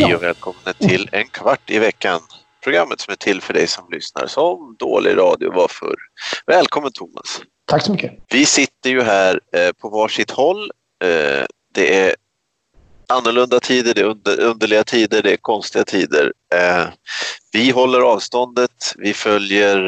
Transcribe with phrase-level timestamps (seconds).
[0.00, 0.16] Hej Ja.
[0.16, 2.20] och välkomna till En kvart i veckan.
[2.64, 5.96] Programmet som är till för dig som lyssnar som dålig radio var förr.
[6.46, 7.42] Välkommen Thomas.
[7.66, 8.12] Tack så mycket.
[8.30, 10.70] Vi sitter ju här eh, på varsitt håll.
[11.04, 11.44] Eh,
[11.74, 12.14] det är
[13.08, 16.32] annorlunda tider, det är under, underliga tider, det är konstiga tider.
[16.54, 16.84] Eh,
[17.52, 19.78] vi håller avståndet, vi följer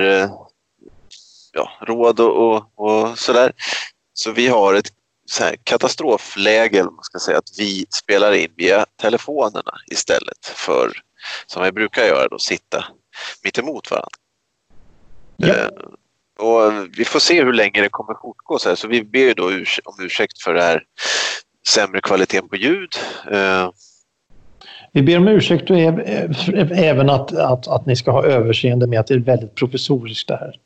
[1.52, 3.52] ja, råd och, och, och sådär.
[4.15, 4.91] Så vi har ett
[5.65, 10.91] katastrofläge, man ska säga, att vi spelar in via telefonerna istället för,
[11.47, 12.85] som vi brukar göra, då, sitta
[13.45, 14.09] mitt emot varandra.
[15.37, 15.49] Ja.
[15.49, 15.69] Eh,
[16.47, 18.59] och vi får se hur länge det kommer fortgå.
[18.59, 18.77] Så, här.
[18.77, 20.83] så vi ber ju då urs- om ursäkt för det här
[21.69, 22.91] sämre kvaliteten på ljud.
[23.30, 23.71] Eh,
[24.93, 26.05] Vi ber om ursäkt och äv-
[26.46, 30.29] äv- även att, att, att ni ska ha överseende med att det är väldigt provisoriskt
[30.29, 30.61] det här.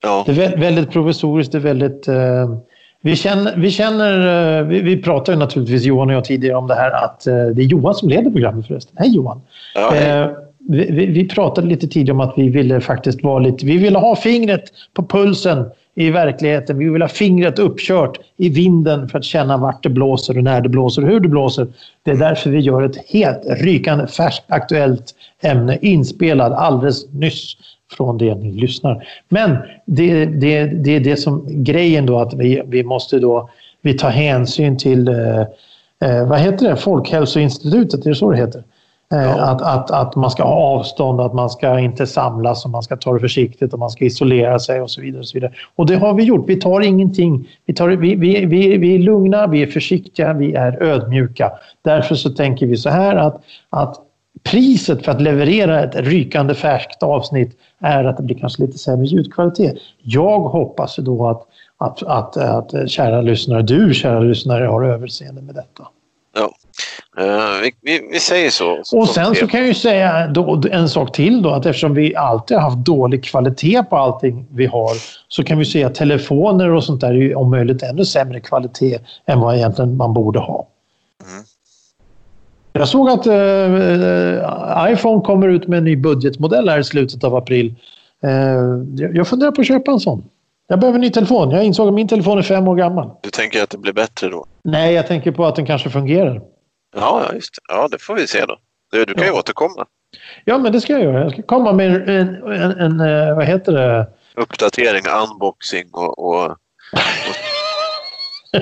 [0.00, 2.08] ja, Det är vä- väldigt provisoriskt, det är väldigt...
[2.08, 2.58] Eh,
[3.06, 6.66] vi känner, vi, känner eh, vi, vi pratade ju naturligtvis Johan och jag tidigare om
[6.66, 8.96] det här att eh, det är Johan som leder programmet förresten.
[8.98, 9.40] Hej Johan!
[9.74, 10.20] ja, hej.
[10.20, 10.28] Eh,
[10.68, 13.66] vi, vi, vi pratade lite tidigare om att vi ville faktiskt vara lite...
[13.66, 14.62] Vi ville ha fingret
[14.94, 16.78] på pulsen i verkligheten.
[16.78, 20.60] Vi vill ha fingret uppkört i vinden för att känna vart det blåser och när
[20.60, 21.66] det blåser och hur det blåser.
[22.02, 27.56] Det är därför vi gör ett helt rykande färskt aktuellt ämne inspelad alldeles nyss
[27.92, 29.08] från det ni lyssnar.
[29.28, 29.56] Men
[29.86, 33.50] det, det, det är det som grejen då att vi, vi måste då
[33.82, 35.40] vi tar hänsyn till eh,
[36.00, 36.76] eh, vad heter det?
[36.76, 38.64] Folkhälsoinstitutet, är det så det heter?
[39.12, 39.40] Eh, Ja.
[39.40, 42.96] Att, att, att man ska ha avstånd, att man ska inte samlas och man ska
[42.96, 45.20] ta det försiktigt och man ska isolera sig och så vidare.
[45.20, 45.52] Och, så vidare.
[45.76, 46.48] och det har vi gjort.
[46.48, 47.48] Vi tar ingenting.
[47.66, 51.52] Vi, tar, vi, vi, vi, vi är lugna, vi är försiktiga, vi är ödmjuka.
[51.82, 53.96] Därför så tänker vi så här att, att
[54.46, 59.06] priset för att leverera ett rykande färskt avsnitt är att det blir kanske lite sämre
[59.06, 59.74] ljudkvalitet.
[60.02, 61.46] Jag hoppas då att,
[61.78, 65.88] att, att, att kära lyssnare, du kära lyssnare har överseende med detta.
[66.34, 66.50] ja.
[67.18, 68.82] Eh, vi, vi, vi säger så.
[68.98, 72.16] Och sen så kan jag ju säga då, en sak till då att eftersom vi
[72.16, 74.90] alltid har haft dålig kvalitet på allting vi har
[75.28, 78.40] så kan vi säga att telefoner och sånt där är ju om möjligt ännu sämre
[78.40, 80.68] kvalitet än vad egentligen man borde ha.
[81.30, 81.44] Mm.
[82.78, 87.34] Jag såg att eh, iPhone kommer ut med en ny budgetmodell här i slutet av
[87.36, 87.74] april.
[88.22, 88.30] Eh,
[89.14, 90.24] jag- funderar på att köpa en sån.
[90.68, 91.50] Jag behöver en ny telefon.
[91.50, 93.10] Jag insåg att min telefon är fem år gammal.
[93.22, 94.44] Du tänker att det blir bättre då?
[94.64, 96.40] Nej, jag tänker på att den kanske fungerar.
[96.96, 97.74] Ja, just det.
[97.74, 98.56] Ja, det får vi se då.
[98.92, 99.38] Du, du kan ju Ja.
[99.38, 99.86] återkomma.
[100.44, 101.22] Ja, men det ska jag göra.
[101.22, 102.08] Jag ska komma med en,
[102.52, 104.06] en, en, eh, vad heter det?
[104.36, 106.56] Uppdatering, unboxing och, och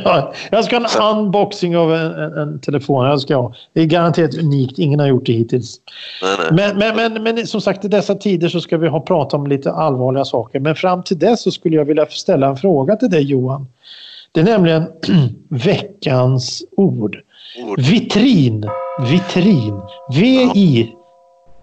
[0.04, 3.06] Ja, jag ska ha en Så- unboxing av en, en, en telefon.
[3.06, 3.54] Jag ska ha.
[3.72, 4.78] Det är garanterat unikt.
[4.78, 5.76] Ingen har gjort det hittills.
[6.22, 6.74] nej, nej.
[6.76, 9.46] Men, men, men, men som sagt, i dessa tider så ska vi ha pratat om
[9.46, 10.60] lite allvarliga saker.
[10.60, 13.66] Men fram till dess så skulle jag vilja ställa en fråga till dig Johan.
[14.32, 14.84] Det är nämligen
[15.48, 17.16] veckans ord.
[17.68, 17.80] ord.
[17.80, 18.68] Vitrin.
[19.10, 19.80] Vitrin.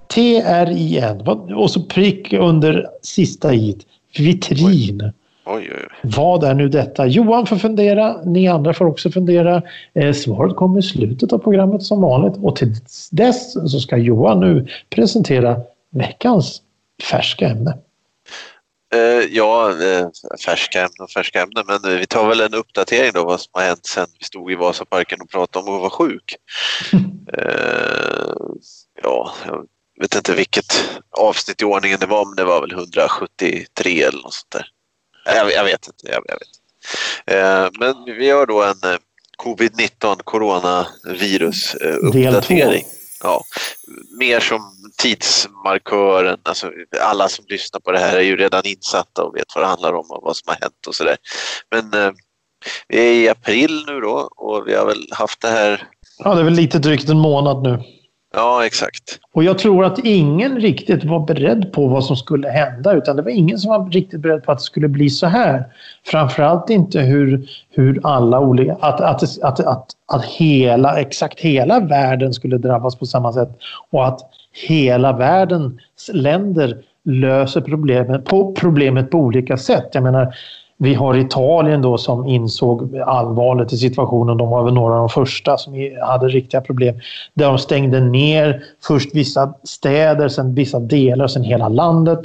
[0.07, 1.21] V-I-T-R-I-N.
[1.55, 3.77] Och så prick under sista i.
[4.17, 5.11] Vitrin.
[5.45, 6.11] Oj, oj, oj.
[6.17, 7.05] Vad är nu detta?
[7.05, 9.61] Johan får fundera, ni andra får också fundera.
[9.93, 12.75] Eh, svaret kommer i slutet av programmet som vanligt och till
[13.11, 15.57] dess så ska Johan nu presentera
[15.89, 16.61] veckans
[17.11, 17.77] färska ämne.
[18.93, 20.07] Eh, ja, eh,
[20.45, 21.63] färska ämnen och färska ämnen.
[21.67, 24.55] Men vi tar väl en uppdatering då vad som har hänt sen vi stod i
[24.55, 26.35] Vasaparken och pratade om att vara sjuk.
[27.33, 28.33] Eh,
[29.03, 29.65] ja, jag
[30.01, 34.33] vet inte vilket avsnitt i ordningen det var, men det var väl 173 eller något
[34.33, 34.65] sånt där.
[35.25, 36.11] Jag, jag vet inte.
[36.11, 36.61] Jag, jag vet.
[37.25, 38.97] Eh, men vi gör då en eh,
[39.43, 41.95] covid-19 coronavirus eh.
[43.23, 43.43] Ja,
[44.19, 44.61] mer som
[44.97, 46.39] tidsmarkören.
[46.43, 46.71] Alltså,
[47.01, 49.93] alla som lyssnar på det här är ju redan insatta och vet vad det handlar
[49.93, 51.17] om och vad som har hänt och sådär.
[51.71, 52.11] Men eh,
[52.87, 55.87] vi är i april nu då och vi har väl haft det här.
[56.17, 57.83] Ja, det är väl lite drygt en månad nu.
[58.33, 59.19] Ja, exakt.
[59.33, 63.21] Och jag tror att ingen riktigt var beredd på vad som skulle hända utan det
[63.21, 65.65] var ingen som var riktigt beredd på att det skulle bli så här.
[66.05, 68.73] Framförallt inte hur, hur alla olika...
[68.79, 73.49] Att, att, att, att, att hela, exakt hela världen skulle drabbas på samma sätt
[73.89, 74.19] och att
[74.67, 75.73] hela världens
[76.13, 79.89] länder löser problemet på, problemet på olika sätt.
[79.93, 80.35] Jag menar,
[80.83, 84.37] vi har Italien då som insåg allvaret i situationen.
[84.37, 86.95] De var väl några av de första som hade riktiga problem.
[87.33, 92.19] Där de stängde ner först vissa städer, sen vissa delar, sen hela landet.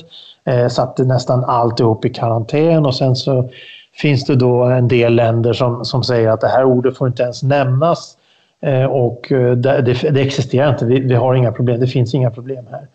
[0.44, 3.48] Eh, satte nästan alltihop i karantän och sen så
[3.94, 7.22] finns det då en del länder som, som säger att det här ordet får inte
[7.22, 8.16] ens nämnas.
[8.60, 12.14] Eh, och eh, det, det, det existerar inte, vi, vi har inga problem, det finns
[12.14, 12.86] inga problem här.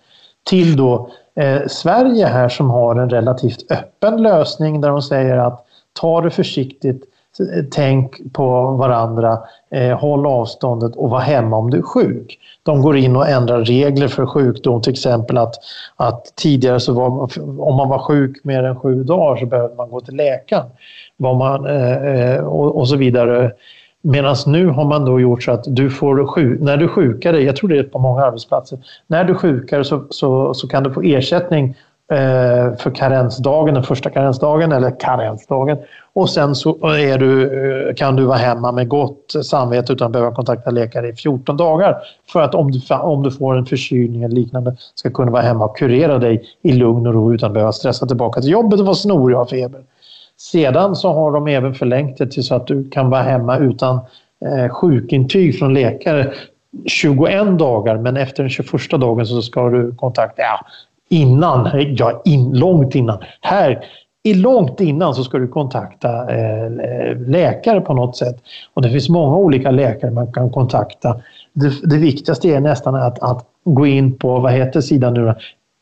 [0.50, 5.66] Till då eh, Sverige här som har en relativt öppen lösning där de säger att
[5.94, 7.04] ta det försiktigt,
[7.40, 9.40] eh, tänk på varandra,
[9.72, 12.40] eh, håll avståndet och var hemma om du är sjuk.
[12.64, 15.56] De går in och ändrar regler för sjukdom, till exempel att,
[15.96, 17.08] att tidigare så var
[17.62, 20.70] om man var sjuk mer än sju dagar så behövde man gå till läkaren.
[21.18, 23.52] Var man, eh, eh och, och så vidare.
[24.02, 27.56] Medan nu har man då gjort så att du får när du sjukar dig, jag
[27.56, 31.02] tror det är på många arbetsplatser, när du sjukar så, så, så kan du få
[31.02, 31.76] ersättning
[32.12, 35.78] eh, för karensdagen, den första karensdagen eller karensdagen.
[36.14, 37.44] Och sen så eh, är du,
[37.90, 41.58] eh, kan du vara hemma med gott samvete utan att behöva kontakta läkare i 14
[41.58, 41.98] dagar.
[42.32, 45.66] För att om du, om du får en förkylning eller liknande ska kunna vara hemma
[45.66, 48.86] och kurera dig i lugn och ro utan att behöva stressa tillbaka till jobbet och
[48.86, 49.82] vara snorig och ha feber.
[50.42, 54.00] Sedan så har de även förlängt det till så att du kan vara hemma utan
[54.46, 56.34] eh, sjukintyg från läkare
[56.86, 60.66] 21 dagar men efter den 21 dagen så ska du kontakta, ja,
[61.10, 63.18] innan, ja, in, långt innan.
[63.42, 63.86] Här,
[64.24, 66.72] i långt innan så ska du kontakta eh,
[67.28, 68.36] läkare på något sätt.
[68.74, 71.22] Och det finns många olika läkare man kan kontakta.
[71.54, 75.34] Det, det viktigaste är nästan att, att gå in på, vad heter sidan nu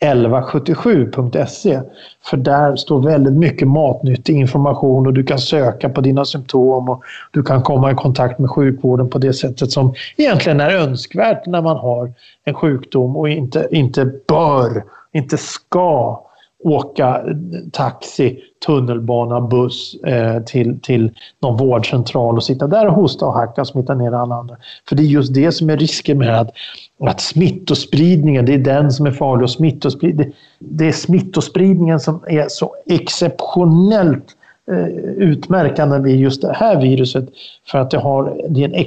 [0.06, 1.81] 1177.se.
[2.24, 7.04] För där står väldigt mycket matnyttig information och du kan söka på dina symptom och
[7.31, 11.62] du kan komma i kontakt med sjukvården på det sättet som egentligen är önskvärt när
[11.62, 12.13] man har
[12.44, 16.22] en sjukdom och inte, inte bör, inte ska
[16.63, 17.23] åka
[17.71, 21.11] taxi, tunnelbana, buss eh, till, till
[21.41, 24.57] någon vårdcentral och sitta där och hosta och hacka och smitta ner alla andra.
[24.89, 26.51] För det är just det som är risken med att,
[27.00, 29.44] att smittospridningen, det är den som är farlig.
[29.44, 34.25] Och smittosprid, det, det är smittospridningen som är så exceptionellt
[34.71, 37.29] eh, utmärkande vid just det här viruset.
[37.67, 38.85] För att det, har, det är en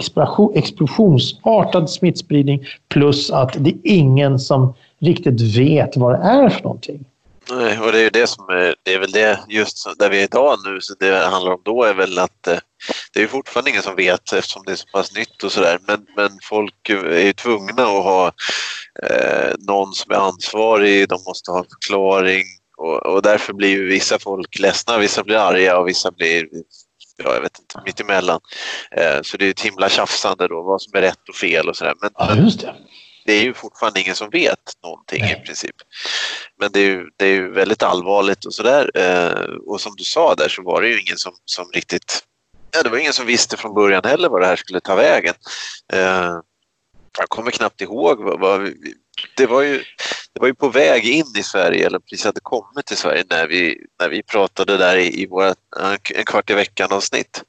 [0.55, 7.05] explosionsartad smittspridning plus att det är ingen som riktigt vet vad det är för någonting.
[7.51, 10.19] Nej, och det är ju det som är, det är väl det just där vi
[10.19, 12.59] är idag nu, så det handlar om då är väl att eh,
[13.13, 15.79] det är fortfarande ingen som vet eftersom det är så pass nytt och sådär.
[15.87, 18.33] Men, men folk är ju tvungna att ha
[19.03, 22.45] eh, någon som är ansvarig, de måste ha en förklaring
[22.77, 26.47] och, och därför blir ju vissa folk ledsna, vissa blir arga och vissa blir
[27.17, 28.41] ja, jag vet inte, mittemellan.
[28.91, 31.77] Eh, så det är ett himla tjafsande då, vad som är rätt och fel och
[31.77, 31.95] sådär.
[32.01, 32.75] Men, ja, just det
[33.25, 35.39] det är ju fortfarande ingen som vet någonting Nej.
[35.43, 35.77] i princip.
[36.59, 38.91] Men det är ju, det är ju väldigt allvarligt och sådär.
[38.95, 42.25] Eh, och som du sa där så var det ju ingen som, som riktigt...
[42.71, 45.35] Ja, det var ingen som visste från början heller vad det här skulle ta vägen.
[45.93, 46.41] Eh,
[47.19, 48.73] jag kommer knappt ihåg vad, vad
[49.37, 49.85] det var ju
[50.33, 53.47] det var ju på väg in i Sverige, eller precis hade kommit till Sverige när
[53.47, 55.55] vi, när vi pratade där i, i våra
[56.15, 57.43] en kvart i veckan avsnitt.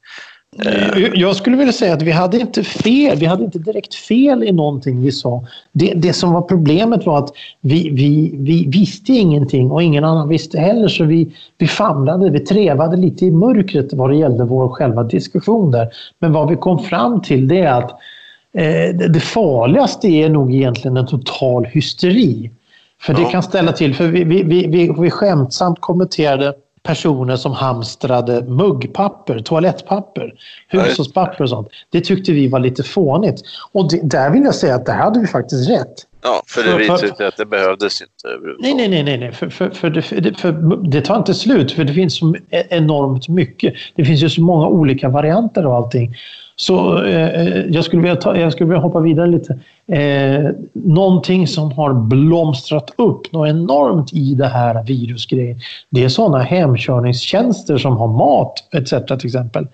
[0.58, 3.18] Eh, jag skulle vilja säga att vi hade inte fel.
[3.18, 5.44] Vi hade inte direkt fel i någonting vi sa.
[5.72, 7.30] Det, det som var problemet var att
[7.60, 10.88] vi, vi, vi visste ingenting och ingen annan visste heller.
[10.88, 15.70] Så vi, vi famlade, vi trevade lite i mörkret vad det gällde vår själva diskussion
[15.70, 15.88] där.
[16.18, 17.90] Men vad vi kom fram till det är att
[18.54, 22.50] eh, det farligaste är nog egentligen en total hysteri.
[23.00, 26.54] För det kan ställa till, för vi, vi, vi, vi, vi skämtsamt kommenterade
[26.84, 30.34] personer som hamstrade muggpapper, toalettpapper,
[30.68, 31.68] hushållspapper och sånt.
[31.90, 33.42] Det tyckte vi var lite fånigt.
[33.72, 36.06] Och det, där vill jag säga att där hade vi faktiskt rätt.
[36.22, 38.12] Ja, för det visade sig att det behövdes inte
[38.58, 39.32] Nej, nej, nej, nej, nej.
[39.32, 40.02] För, för, för, det,
[40.34, 40.52] för,
[40.90, 43.74] det tar inte slut, för det finns så e- enormt mycket.
[43.94, 46.16] Det finns ju så många olika varianter av allting.
[46.56, 49.58] Så eh, eh, jag, skulle vilja ta, jag skulle vilja hoppa vidare lite.
[49.86, 55.58] Eh, någonting som har blomstrat upp något enormt i det här virusgrejen.
[55.90, 58.90] Det är sådana hemkörningstjänster som har mat etc.
[58.90, 59.66] till exempel.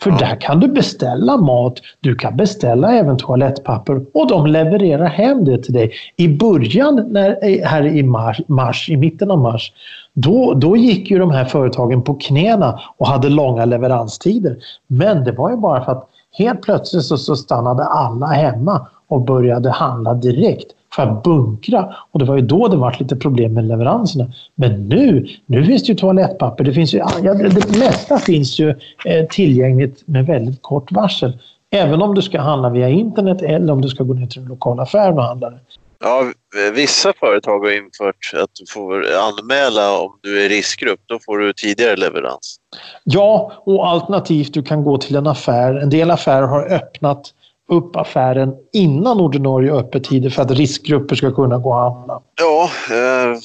[0.00, 0.16] För ja.
[0.16, 5.62] där kan du beställa mat, du kan beställa även toalettpapper och de levererar hem det
[5.62, 5.92] till dig.
[6.16, 9.72] I början, när, eh, här i mars, mars, i mitten av mars,
[10.12, 14.56] då, då gick ju de här företagen på knäna och hade långa leveranstider.
[14.86, 19.20] Men det var ju bara för att Helt plötsligt så, så stannade alla hemma och
[19.20, 21.94] började handla direkt för att bunkra.
[22.10, 24.32] Och det var ju då det var lite problem med leveranserna.
[24.54, 26.64] Men nu, nu finns det ju toalettpapper.
[26.64, 28.70] Det, finns ju, ja, det mesta finns ju
[29.04, 31.38] eh, tillgängligt med väldigt kort varsel.
[31.70, 34.48] Även om du ska handla via internet eller om du ska gå ner till en
[34.48, 35.58] lokal affär och handla det.
[36.00, 36.32] Ja,
[36.72, 41.00] vissa företag har infört att du får anmäla om du är riskgrupp.
[41.06, 42.56] Då får du tidigare leverans.
[43.04, 45.74] Ja, och alternativt du kan gå till en affär.
[45.74, 47.32] En del affärer har öppnat
[47.68, 52.20] upp affären innan ordinarie öppettider för att riskgrupper ska kunna gå och handla.
[52.40, 53.38] Ja, eh,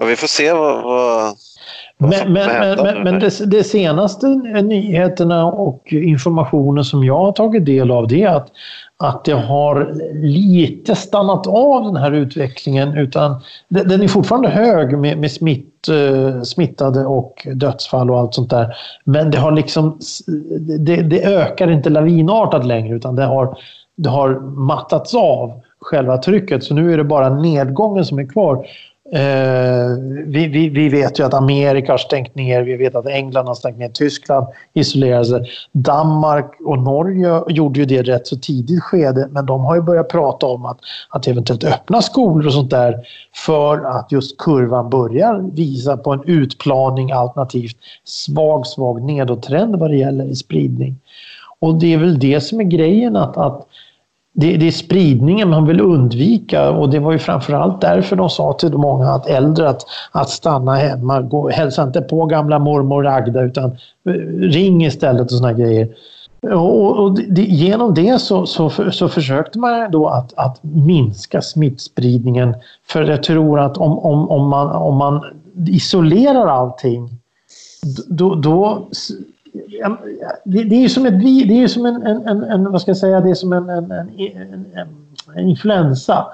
[0.00, 1.34] ja vi får se vad, vad
[1.98, 4.26] Men, men, men, men det, det, senaste
[4.62, 8.48] nyheterna och informationen som jag har tagit del av det är att,
[9.02, 12.96] att det har lite stannat av den här utvecklingen.
[12.96, 18.50] Utan den är fortfarande hög med, med smitt, eh, smittade och dödsfall och allt sånt
[18.50, 18.76] där.
[19.04, 19.98] Men det har liksom
[20.78, 23.58] det, det ökar inte lavinartat längre utan det har,
[23.96, 26.64] det har mattats av själva trycket.
[26.64, 28.66] Så nu är det bara nedgången som är kvar.
[29.12, 29.90] Eh,
[30.26, 33.54] vi, vi, vi, vet ju att Amerika har stängt ner, vi vet att England har
[33.54, 35.50] stängt ner, Tyskland isolerar sig.
[35.72, 40.08] Danmark och Norge gjorde ju det rätt så tidigt skede men de har ju börjat
[40.08, 42.96] prata om att, att eventuellt öppna skolor och sånt där
[43.34, 49.96] för att just kurvan börjar visa på en utplaning alternativt svag, svag nedåttrend vad det
[49.96, 50.96] gäller i spridning.
[51.58, 53.66] Och det är väl det som är grejen att, att
[54.32, 58.52] det, det, är spridningen man vill undvika och det var ju framförallt därför de sa
[58.52, 59.82] till många att äldre att,
[60.12, 61.20] att stanna hemma.
[61.22, 63.70] Gå, hälsa inte på gamla mormor Agda utan
[64.06, 65.88] eh, ring istället och såna grejer.
[66.42, 72.54] Och, och det, genom det så, så, så, försökte man då att, att minska smittspridningen.
[72.88, 75.24] För jag tror att om, om, om, man, om man
[75.66, 77.08] isolerar allting
[78.08, 78.88] då, då
[80.44, 82.90] det, det är ju som, ett, det är som en, en, en, en, vad ska
[82.90, 84.66] jag säga, det är som en, en, en,
[85.36, 86.26] en, influensa.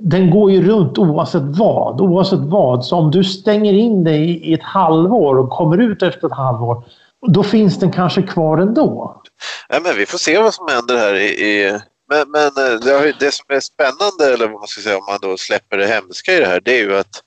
[0.00, 2.84] Den går ju runt oavsett vad, oavsett vad.
[2.84, 6.84] Så om du stänger in dig i ett halvår och kommer ut efter ett halvår,
[7.26, 9.22] då finns den kanske kvar ändå.
[9.68, 13.14] Ja, men vi får se vad som händer här i, i men, men eh, det,
[13.20, 16.32] det, som är spännande, eller vad man ska säga om man då släpper det hemska
[16.32, 17.22] i det här, det är ju att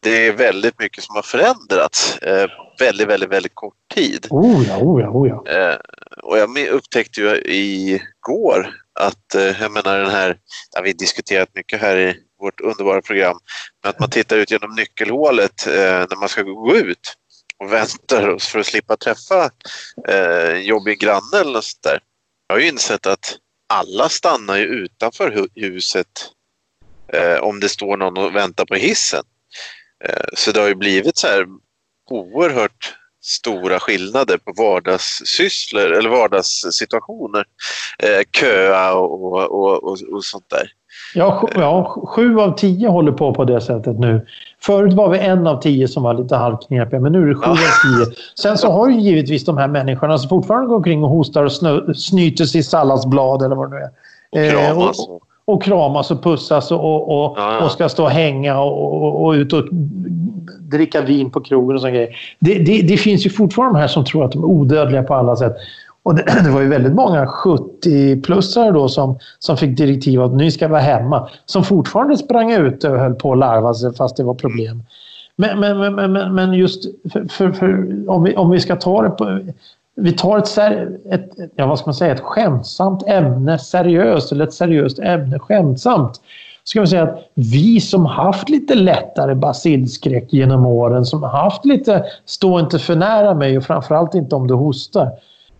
[0.00, 4.26] det är väldigt mycket som har förändrats eh, väldigt, väldigt, väldigt kort tid.
[4.30, 5.52] Oh ja, oh ja, oh ja.
[5.52, 5.76] Eh,
[6.22, 10.38] och jag upptäckte ju igår att, eh, jag menar den här,
[10.74, 13.38] ja, vi diskuterat mycket här i vårt underbara program,
[13.82, 17.14] men att man tittar ut genom nyckelhålet eh, när man ska gå ut
[17.58, 19.50] och väntar för att slippa träffa
[20.08, 22.00] eh, jobbig granne eller något sånt där.
[22.46, 23.36] Jag har ju insett att
[23.68, 26.06] alla stannar ju utanför huset
[27.12, 29.24] eh, om det står någon och väntar på hissen.
[30.04, 31.46] Eh, så det har ju blivit så här
[32.10, 37.44] oerhört stora skillnader på vardagssysslor eller vardagssituationer.
[37.98, 40.72] Eh, köa och, och, och, och sånt där.
[41.14, 44.26] Ja, ja, sju av tio håller på på det sättet nu.
[44.60, 47.42] Förut var vi en av tio som var lite halvknepiga, men nu är det sju
[47.44, 47.50] ja.
[47.50, 48.16] av tio.
[48.34, 51.52] Sen så har ju givetvis de här människorna som fortfarande går omkring och hostar och
[51.52, 53.90] snö, snyter sig i salladsblad eller vad det nu är.
[54.30, 54.98] Och kramas.
[54.98, 57.64] Eh, och, och kramas och pussas och, och, ja, ja.
[57.64, 59.64] och ska stå och hänga och, och, och ut och
[60.60, 62.16] dricka vin på krogen och sånt grejer.
[62.38, 65.14] Det, det, det, finns ju fortfarande de här som tror att de är odödliga på
[65.14, 65.56] alla sätt.
[66.02, 70.50] Och det, det var ju väldigt många 70-plussare då som, som fick direktiv att nu
[70.50, 71.28] ska vara hemma.
[71.46, 74.82] Som fortfarande sprang ut och höll på att larva sig fast det var problem.
[75.36, 79.02] Men, men, men, men, men just för, för, för, om, vi, om vi ska ta
[79.02, 79.40] det på
[80.00, 80.58] vi tar ett,
[81.10, 86.20] ett, ja, vad ska man säga, ett skämtsamt ämne seriöst eller ett seriöst ämne skämtsamt.
[86.64, 92.04] Ska vi säga att vi som haft lite lättare basilskräck genom åren, som haft lite
[92.24, 95.10] stå inte för nära mig och framförallt inte om du hostar.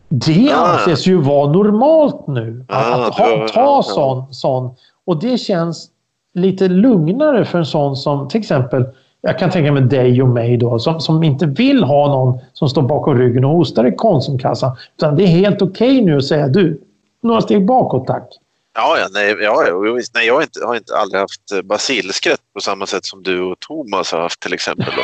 [0.08, 2.64] Det anses ju vara normalt nu.
[2.68, 4.74] Att, att ha, ta sån, sån.
[5.06, 5.88] Och det känns
[6.34, 8.86] lite lugnare för en sån som till exempel
[9.28, 12.68] jag kan tänka mig dig och mig då, som, som inte vill ha någon som
[12.68, 14.76] står bakom ryggen och hostar i Konsumkassan.
[14.96, 16.80] Utan det är helt okej okay nu att säga du,
[17.22, 18.28] några steg bakåt tack.
[18.74, 22.40] Ja, ja, nej, ja, ja nej, jag har, inte, har inte aldrig haft eh, basilskrätt
[22.54, 24.92] på samma sätt som du och Thomas har haft till exempel.
[24.96, 25.02] Då,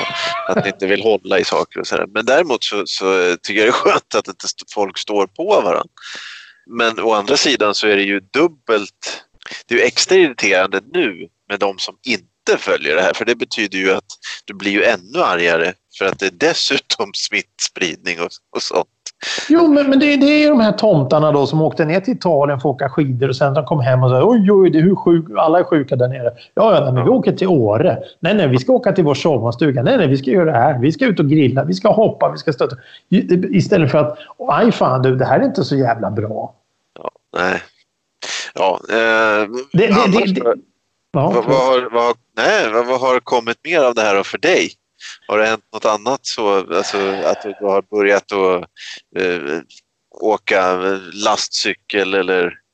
[0.52, 2.07] att ni inte vill hålla i saker och sådär.
[2.09, 5.85] Men däremot så, så, tycker jag det är skönt att inte folk står på varandra.
[6.66, 9.25] Men å andra sidan så är det ju dubbelt,
[9.66, 13.35] det är extra irriterande nu med de som inte inte följer det här för det
[13.35, 14.05] betyder ju att
[14.45, 18.89] du blir ju ännu argare för att det är dessutom smittspridning och, och sånt.
[19.49, 22.61] Jo, men, men det, det, är de här tomtarna då som åkte ner till Italien
[22.61, 24.83] för att åka skidor och sen de kom hem och sa oj, oj, det är
[24.83, 26.33] hur sjuk, alla är sjuka där nere.
[26.55, 27.99] Ja, ja, men vi åker till Åre.
[28.21, 29.83] Nej, nej, vi ska åka till vår sommarstuga.
[29.83, 30.79] Nej, nej, vi ska göra det här.
[30.79, 31.65] Vi ska ut och grilla.
[31.65, 32.33] Vi ska hoppa.
[32.33, 32.77] Vi ska stötta.
[33.51, 36.55] Istället för att, aj fan du, det här är inte så jävla bra.
[36.99, 37.63] Ja, nej.
[38.55, 40.55] Ja, eh, det, det, det,
[41.14, 44.38] Ja, vad, vad, har, vad, nej, vad, vad, har kommit mer av det här för
[44.38, 44.71] dig?
[45.28, 48.64] Har det hänt något annat så alltså, att du har börjat att
[49.23, 49.61] eh,
[50.21, 50.78] åka
[51.25, 52.64] lastcykel eller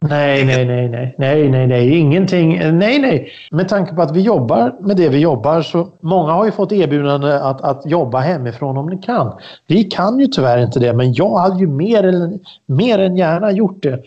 [0.00, 2.78] Nej, nej, nej, nej, nej, nej, nej, ingenting.
[2.78, 3.32] Nej, nej.
[3.50, 6.72] Med tanke på att vi jobbar med det vi jobbar så många har ju fått
[6.72, 9.32] erbjudande att, att jobba hemifrån om de kan.
[9.66, 13.52] Vi kan ju tyvärr inte det, men jag hade ju mer, än, mer än gärna
[13.52, 14.02] gjort det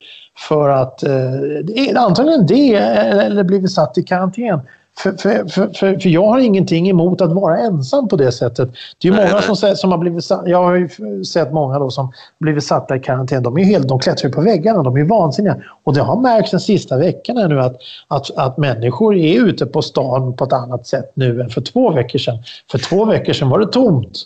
[0.48, 4.60] för att eh, antagligen det eller blivit satt i karantän.
[5.04, 8.70] för, för, för, för, jag har ingenting emot att vara ensam på det sättet.
[9.02, 10.90] Det är många som, som har blivit Jag har ju
[11.24, 13.44] sett många då som blivit satta i karantän.
[13.44, 14.84] De, är helt, de klättrar på väggarna.
[14.84, 15.56] De är vansinniga.
[15.84, 17.76] Och det har märkts de sista veckorna nu att,
[18.08, 21.92] att, att människor är ute på stan på ett annat sätt nu än för två
[21.92, 22.38] veckor sedan.
[22.72, 24.18] För två veckor sedan var det tomt.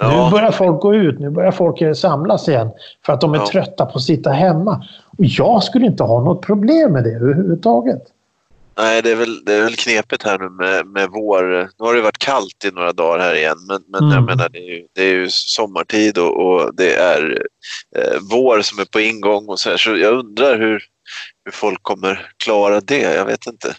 [0.00, 0.24] Ja.
[0.24, 2.70] Nu börjar folk gå ut, nu börjar folk samlas igen
[3.06, 3.46] för att de är ja.
[3.46, 4.86] trötta på att sitta hemma.
[5.18, 8.02] Och jag skulle inte ha något problem med det överhuvudtaget.
[8.78, 11.42] Nej, det är väl, det är väl knepigt här nu med, med vår.
[11.78, 14.14] Nu har det varit kallt i några dagar här igen, men, men mm.
[14.14, 17.42] jag menar det är ju, det är ju sommartid och, och det är
[17.96, 20.82] eh, vår som är på ingång och så här, så jag undrar hur,
[21.44, 23.14] hur folk kommer klara det.
[23.14, 23.74] Jag vet inte.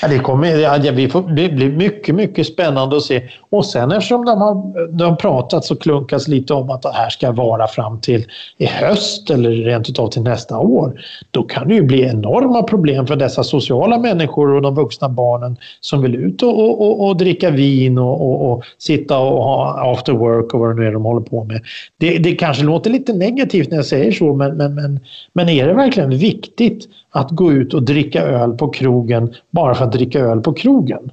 [0.00, 3.22] Ja, det, kommer, ja, vi får, det blir mycket, mycket spännande att se.
[3.50, 7.10] Och sen eftersom de har, de har pratat så klunkas lite om att det här
[7.10, 8.26] ska vara fram till
[8.58, 11.00] i höst eller rent utav till nästa år.
[11.30, 15.56] Då kan det ju bli enorma problem för dessa sociala människor och de vuxna barnen
[15.80, 20.12] som vill ut och, och, och, och dricka vin och, och, sitta och ha after
[20.12, 21.60] work och vad det nu är de håller på med.
[21.98, 25.00] Det, det kanske låter lite negativt när jag säger så men, men, men,
[25.32, 29.84] men är det verkligen viktigt att gå ut och dricka öl på krogen bara för
[29.84, 31.12] att dricka öl på krogen.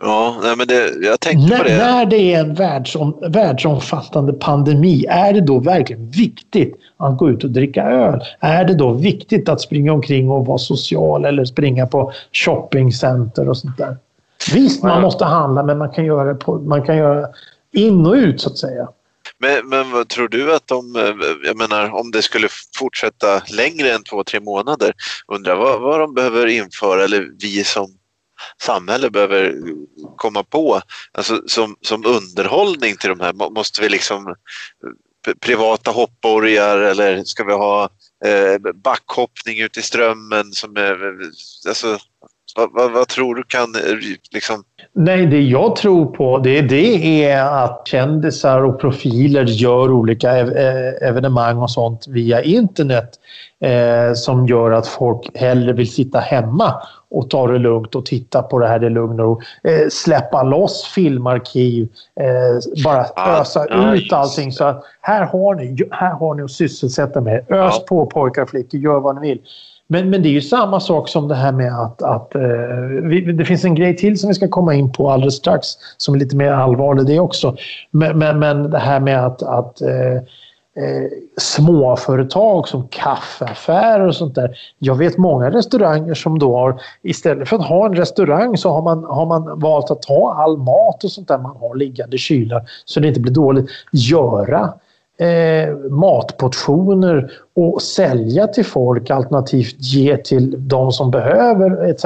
[0.00, 1.76] Ja, nej, men det, jag tänkte när, på det.
[1.76, 7.44] När det är en världsom, världsomfattande pandemi, är det då verkligen viktigt att gå ut
[7.44, 8.20] och dricka öl?
[8.40, 13.56] Är det då viktigt att springa omkring och vara social eller springa på shoppingcenter och
[13.56, 13.96] sånt där?
[14.54, 17.26] Visst, man måste handla, men man kan göra på, man kan göra
[17.72, 18.88] in och ut så att säga.
[19.44, 22.48] Men, men vad tror du att de, eh, jag menar om det skulle
[22.78, 24.92] fortsätta längre än två, tre månader,
[25.28, 27.98] undrar vad, vad de behöver införa eller vi som
[28.62, 29.54] samhälle behöver
[30.16, 30.80] komma på
[31.12, 33.32] alltså som, som underhållning till de här?
[33.32, 34.28] Måste vi liksom
[35.26, 37.88] eh, privata hoppborgar eller ska vi ha
[38.24, 41.28] eh, backhoppning ute i strömmen som är, eh,
[41.68, 41.98] alltså,
[42.54, 43.66] vad, vad, vad, tror du kan
[44.32, 44.64] liksom...
[44.92, 50.56] Nej, det jag tror på det, det är att kändisar och profiler gör olika ev
[51.02, 53.10] evenemang och sånt via internet
[53.60, 56.74] eh, som gör att folk hellre vill sitta hemma
[57.10, 59.42] och ta det lugnt och titta på det här i lugn och.
[59.62, 61.88] Eh, släppa loss filmarkiv,
[62.20, 64.52] eh, bara ah, ösa ah, ut allting.
[64.52, 67.38] Så här har ni, här har ni att sysselsätta med.
[67.38, 67.84] Ös ja.
[67.88, 69.40] på pojkar och flickor, gör vad ni vill.
[69.86, 72.40] Men, men det är ju samma sak som det här med att, att eh,
[73.02, 75.66] vi, det finns en grej till som vi ska komma in på alldeles strax
[75.96, 77.56] som är lite mer allvarlig det också.
[77.90, 80.16] Men, men, men det här med att, att eh,
[80.76, 84.58] eh, småföretag som kaffeaffärer och sånt där.
[84.78, 88.82] Jag vet många restauranger som då har istället för att ha en restaurang så har
[88.82, 92.18] man, har man valt att ta all mat och sånt där man har liggande i
[92.18, 93.70] kylar så det inte blir dåligt.
[93.92, 94.74] Göra
[95.18, 102.04] eh, matportioner och sälja till folk alternativt ge till de som behöver etc.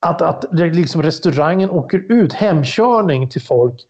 [0.00, 3.80] Att, att liksom restaurangen åker ut, hemkörning till folk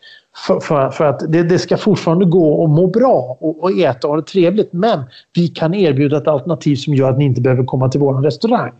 [0.47, 4.07] för, för, för att det, det, ska fortfarande gå att må bra och, och äta
[4.07, 5.03] och ha det trevligt men
[5.35, 8.73] vi kan erbjuda ett alternativ som gör att ni inte behöver komma till vår restaurang.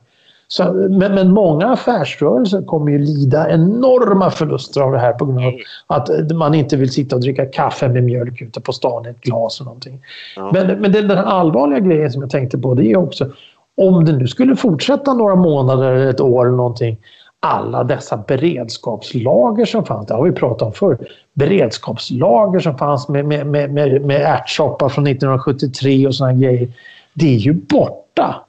[0.49, 5.45] Så, men, men, många affärsrörelser kommer ju lida enorma förluster av det här på grund
[5.47, 5.53] av
[5.87, 9.21] att man inte vill sitta och dricka kaffe med mjölk ute på stan i ett
[9.21, 10.01] glas och någonting.
[10.37, 10.51] Ja.
[10.53, 13.31] Men, men den, den allvarliga grejen som jag tänkte på det är också
[13.77, 16.99] om det nu skulle fortsätta några månader eller ett år eller någonting
[17.41, 20.07] alla dessa beredskapslager som fanns.
[20.07, 20.99] Det har vi pratat om förr.
[21.35, 26.69] Beredskapslager som fanns med, med, med, med, med ärtsoppa från 1973 och sådana grejer.
[27.15, 28.45] Det är ju borta.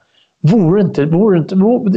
[0.46, 1.54] Vore inte, vore inte,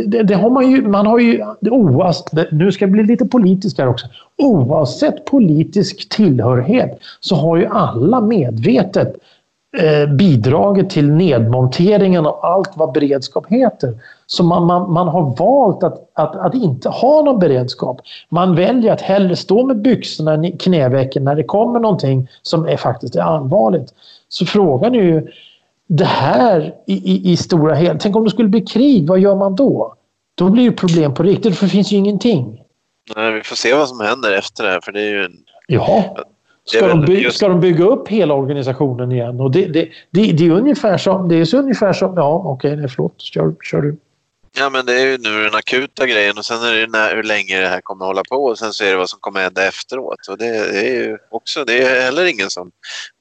[0.08, 3.78] det, det, har man ju, man har ju, oavsett, nu ska jag bli lite politisk
[3.78, 4.08] här också.
[4.38, 9.16] Oavsett politisk tillhörighet så har ju alla medvetet
[9.78, 13.94] eh, bidragit till nedmonteringen av allt vad beredskap heter.
[14.28, 18.02] Så man, man, man har valt att, att, att, inte ha någon beredskap.
[18.30, 22.78] Man väljer att hellre stå med byxorna i knävecken när det kommer någonting som är
[22.78, 23.94] faktiskt är allvarligt.
[24.30, 25.28] Så frågan är ju
[25.88, 28.00] det här i, i, i stora hela.
[28.00, 29.96] Tänk om det skulle bli krig, vad gör man då?
[30.36, 32.62] Då blir det problem på riktigt för det finns ju ingenting.
[33.16, 35.38] Nej, vi får se vad som händer efter det här för det är ju en...
[35.68, 36.18] Ja.
[36.66, 39.40] Ska, de bygga, ska de bygga upp hela organisationen igen?
[39.40, 41.30] Och det, det, det, det är ungefär som...
[41.30, 42.14] Det är så ungefär som...
[42.16, 43.22] Ja, okej, okay, förlåt.
[43.22, 43.98] Kör, kör du.
[44.54, 47.24] Ja, men det är ju nu den akuta grejen och sen är det när, hur
[47.24, 49.40] länge det här kommer att hålla på och sen så är det vad som kommer
[49.40, 50.28] att hända efteråt.
[50.28, 52.72] Och det, är ju också, det är heller ingen som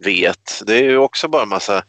[0.04, 0.62] vet.
[0.66, 1.82] Det är ju också bara en massa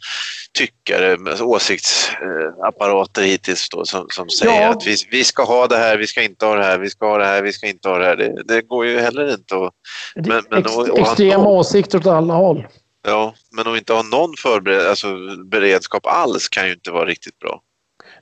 [0.54, 4.70] tyckare, åsiktsapparater hittills då, som, som säger ja.
[4.70, 7.06] att vi, vi ska ha det här, vi ska inte ha det här, vi ska
[7.06, 8.16] ha det här, vi ska inte ha det här.
[8.16, 9.74] Det, det går ju heller inte att...
[10.16, 12.68] Men, men, Ex, och, och extrema åsikter åt alla håll.
[13.08, 15.08] Ja, men att inte ha någon förbered, alltså
[15.52, 17.62] beredskap alls kan ju inte vara riktigt bra.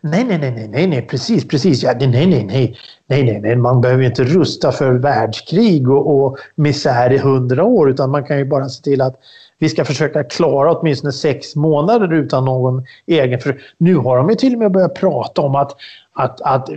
[0.05, 1.83] Nej, nej, nej, nej, nej, nej, precis, precis.
[1.83, 6.37] Ja, nej, nej, nej, nej, nej, nej, man behöver inte rusta för världskrig och, och
[6.55, 9.19] misär i hundra år utan man kan ju bara se till att
[9.59, 13.39] vi ska försöka klara åtminstone sex månader utan någon egen...
[13.39, 15.75] För nu har de ju till och med börjat prata om att,
[16.13, 16.69] att, att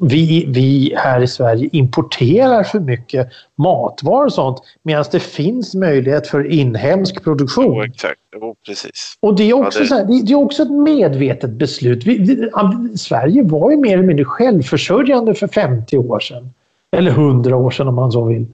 [0.00, 6.26] vi, vi här i Sverige importerar för mycket matvaror och sånt medan det finns möjlighet
[6.26, 7.76] för inhemsk produktion.
[7.76, 8.20] Jo, exakt.
[8.34, 9.18] Jo, precis.
[9.20, 9.94] Och det är också, ja, det...
[9.94, 12.06] Här, det är också ett medvetet beslut.
[12.06, 12.50] Vi, vi,
[12.98, 16.50] Sverige var ju mer eller mindre självförsörjande för 50 år sedan.
[16.96, 18.46] Eller 100 år sedan om man så vill.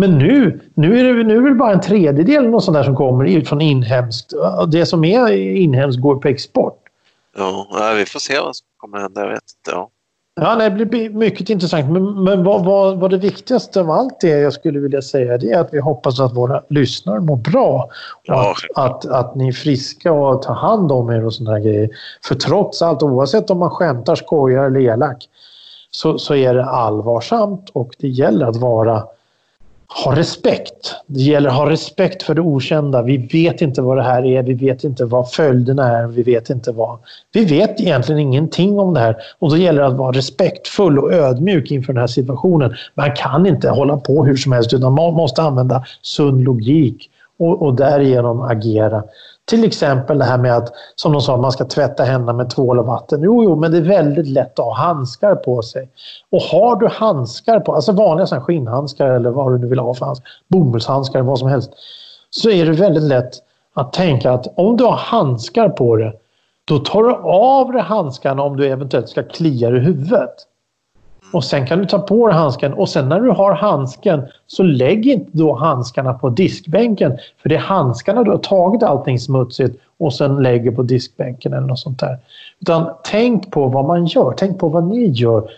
[0.00, 2.96] Men nu, nu, är det, nu är det bara en tredjedel något sånt där som
[2.96, 4.32] kommer från inhemskt.
[4.68, 6.82] Det som är inhemskt går på export.
[7.36, 9.20] Ja, vi får se vad som kommer hända.
[9.20, 9.70] Jag vet inte.
[9.76, 9.90] Ja.
[10.40, 11.90] Ja, det blir mycket intressant.
[11.90, 15.50] Men, men vad, vad, vad det viktigaste av allt är jag skulle vilja säga det
[15.50, 17.88] är att vi hoppas att våra lyssnare mår bra.
[18.14, 18.54] Och ja.
[18.74, 21.90] att, att, att ni är friska och tar hand om er och sådana grejer.
[22.24, 25.28] För trots allt, oavsett om man skämtar, skojar eller elak,
[25.90, 29.04] så, så är det allvarsamt och det gäller att vara
[30.04, 30.94] ha respekt.
[31.06, 33.02] Det gäller att ha respekt för det okända.
[33.02, 34.42] Vi vet inte vad det här är.
[34.42, 36.06] Vi vet inte vad följderna är.
[36.06, 36.98] Vi vet inte vad...
[37.32, 41.12] Vi vet egentligen ingenting om det här och då gäller det att vara respektfull och
[41.12, 42.74] ödmjuk inför den här situationen.
[42.94, 47.62] Man kan inte hålla på hur som helst utan man måste använda sund logik och,
[47.62, 49.02] och därigenom agera.
[49.48, 52.78] Till exempel det här med att, som de sa, man ska tvätta händerna med tvål
[52.78, 53.22] och vatten.
[53.22, 55.88] Jo, jo, men det är väldigt lätt att ha handskar på sig.
[56.30, 59.94] Och har du handskar på, alltså vanliga sådana skinnhandskar eller vad du nu vill ha
[59.94, 61.70] för handskar, bomullshandskar, vad som helst,
[62.30, 63.30] så är det väldigt lätt
[63.74, 66.12] att tänka att om du har handskar på dig,
[66.64, 70.34] då tar du av dig handskarna om du eventuellt ska klia dig i huvudet.
[71.30, 74.62] Och sen kan du ta på dig handsken och sen när du har handsken så
[74.62, 77.18] lägg inte då handskarna på diskbänken.
[77.42, 81.66] För det är handskarna du har tagit allting smutsigt och sen lägger på diskbänken eller
[81.66, 82.18] något sånt där.
[82.60, 84.34] Utan tänk på vad man gör.
[84.36, 85.50] Tänk på vad ni gör.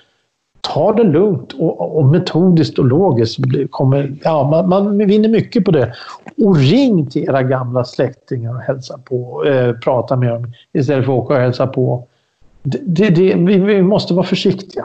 [0.60, 3.38] Ta det lugnt och, och metodiskt och logiskt.
[3.70, 5.94] Kommer, ja, man, man vinner mycket på det.
[6.44, 9.44] Och ring till era gamla släktingar och hälsa på.
[9.44, 12.06] Eh, prata med dem istället för att åka och hälsa på.
[12.62, 14.84] Det, det, det vi, vi måste vara försiktiga.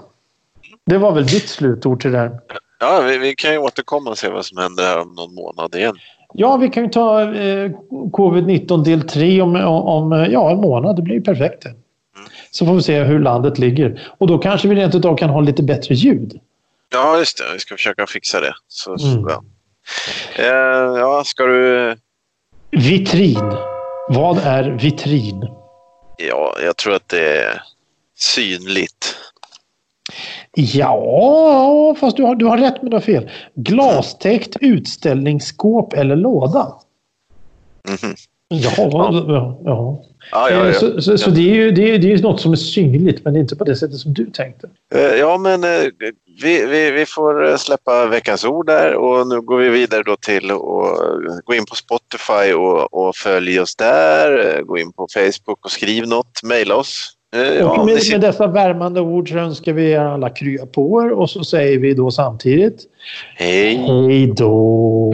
[0.86, 2.40] Det var väl ditt slutord till det här?
[2.80, 5.76] Ja, vi, vi, kan ju återkomma och se vad som händer här om någon månad
[5.76, 5.96] igen.
[6.34, 10.96] Ja, vi kan ju ta eh, covid-19 del 3 om, om ja, en månad.
[10.96, 11.66] Det blir ju perfekt.
[11.66, 11.78] Mm.
[12.52, 14.14] Så får vi se hur landet ligger.
[14.18, 16.40] Och då kanske vi rent utav kan ha lite bättre ljud.
[16.92, 17.54] Ja, just det.
[17.54, 18.54] Vi ska försöka fixa det.
[18.68, 19.28] Så, mm.
[19.30, 19.44] ja.
[20.36, 21.96] Eh, ja, ska du...
[22.72, 23.56] Vitrin.
[24.10, 25.48] Vad är vitrin?
[26.18, 27.62] Ja, jag tror att det är
[28.18, 29.18] synligt.
[30.56, 33.30] Ja, fast du har, du har rätt men du har fel.
[33.56, 36.74] Glastäckt utställningsskåp eller låda.
[37.88, 38.16] Mm -hmm.
[38.48, 39.60] Ja, ja.
[39.66, 40.04] ja.
[40.32, 40.74] Ja, ja, ja.
[40.74, 43.34] Så, så, så, det är ju det är, det är något som är synligt men
[43.34, 44.70] det är inte på det sättet som du tänkte.
[44.94, 45.84] Eh, ja, men eh,
[46.42, 50.16] vi, vi, vi får eh, släppa veckans ord där och nu går vi vidare då
[50.16, 54.62] till att gå in på Spotify och, och följ oss där.
[54.62, 57.12] Gå in på Facebook och skriv något, mejla oss.
[57.36, 61.12] Ja, och med, med, dessa värmande ord så önskar vi er alla krya på er
[61.12, 62.80] och så säger vi då samtidigt
[63.36, 63.78] Hej!
[63.78, 65.14] Hej då!